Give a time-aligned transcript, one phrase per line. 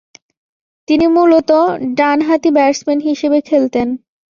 [0.87, 1.59] তিনি মূলতঃ
[1.97, 3.87] ডানহাতি ব্যাটসম্যান হিসেবে খেলতেন।